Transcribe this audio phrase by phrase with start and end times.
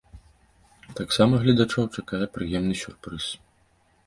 [0.99, 3.25] Таксама гледачоў чакае прыемны сюрпрыз.